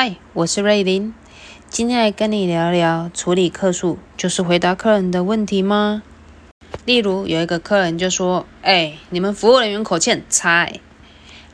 [0.00, 1.12] 嗨，我是瑞琳，
[1.68, 6.04] 今天来跟你聊聊处理客诉，就是回答客人的问题吗？
[6.84, 10.80] 例如有一个客人就说：“哎，你们服务人员口气很差。”哎，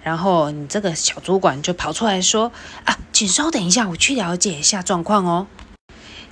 [0.03, 2.53] 然后你这个小主管就跑出来说
[2.85, 5.47] ：“啊，请稍等一下，我去了解一下状况哦。”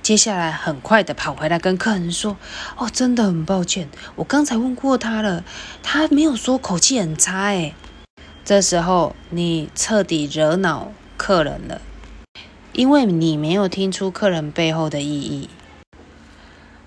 [0.03, 2.37] 接下来很快的跑回来跟客人说
[2.77, 5.43] ：“哦，真的很抱歉，我刚才问过他了，
[5.81, 7.73] 他没有说口气很差。”哎，
[8.45, 11.81] 这时候你彻底惹恼客人了。
[12.73, 15.47] 因为你没有听出客人背后的意义，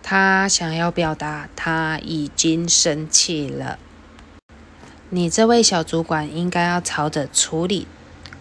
[0.02, 3.79] 他想要表达他已经生气了。
[5.10, 7.87] 你这位小主管应该要朝着处理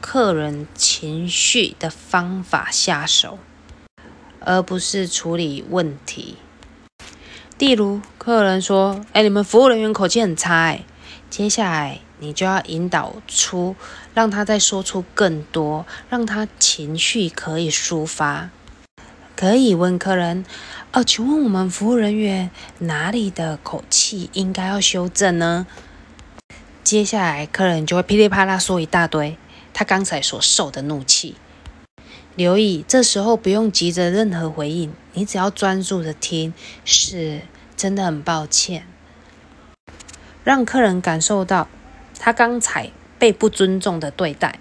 [0.01, 3.37] 客人情绪的方法下手，
[4.39, 6.37] 而不是处理问题。
[7.59, 10.83] 例如，客人说：“哎，你们服务人员口气很差。”哎，
[11.29, 11.99] 接下来。
[12.17, 13.75] 你就要引导出，
[14.13, 18.49] 让他再说出更多，让他情绪可以抒发。
[19.35, 20.45] 可以问客人
[20.93, 22.49] ：“哦，请问我们服务人员
[22.79, 25.67] 哪里的口气应该要修正呢？”
[26.85, 29.37] 接下来客人就会噼里啪啦说一大堆
[29.73, 31.35] 他刚才所受的怒气。
[32.37, 36.53] 留意，这时候不用急着任何回应，你只要专注的听。
[36.85, 37.41] 是，
[37.75, 38.87] 真的很抱歉，
[40.45, 41.67] 让客人感受到。
[42.17, 44.57] 他刚才被不尊重的对待，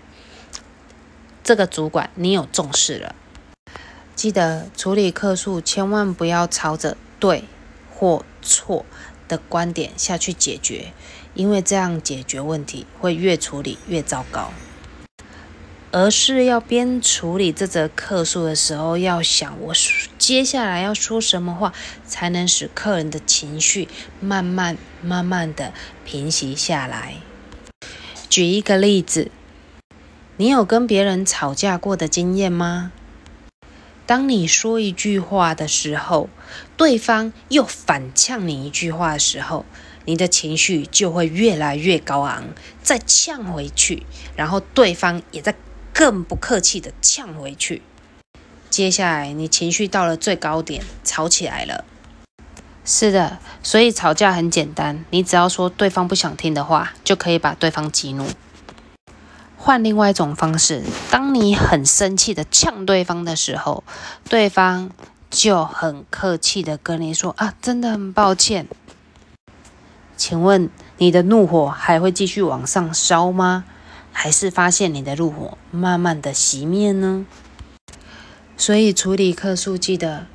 [1.44, 3.14] 这个主管你有重视了。
[4.16, 7.44] 记得处理客诉，千万不要朝着对
[7.94, 8.84] 或错
[9.28, 10.92] 的观点下去解决，
[11.34, 14.50] 因为这样解决问题会越处理越糟糕。
[15.94, 19.72] 而是要边处理这则客诉的时候，要想我
[20.18, 21.72] 接下来要说什么话，
[22.04, 23.86] 才能使客人的情绪
[24.18, 25.72] 慢慢慢慢的
[26.04, 27.18] 平息下来。
[28.28, 29.30] 举一个例子，
[30.36, 32.90] 你有跟别人吵架过的经验吗？
[34.04, 36.28] 当你说一句话的时候，
[36.76, 39.64] 对方又反呛你一句话的时候，
[40.06, 42.48] 你的情绪就会越来越高昂，
[42.82, 44.04] 再呛回去，
[44.34, 45.54] 然后对方也在
[45.94, 47.80] 更不客气的呛回去。
[48.68, 51.84] 接下来你情绪到了最高点，吵起来了。
[52.84, 58.26] 是的，所以吵架很简单，你只要说对方不想听的话，就可以把对方激怒。
[59.56, 63.84] 换另外一种方式，当你很生气的呛对方的时候，
[64.28, 64.90] 对方
[65.30, 68.66] 就很客气的跟你说：“啊，真的很抱歉。”
[70.18, 70.68] 请问
[70.98, 73.64] 你的怒火还会继续往上烧吗？
[74.16, 77.26] 还是发现你的怒火慢慢的熄灭呢？
[78.56, 80.26] 所以处理客诉，记得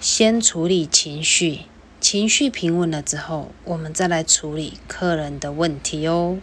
[0.00, 1.62] 先处理情绪。
[2.00, 6.38] 情绪平稳了之后，我们再来处理客人的问题哦。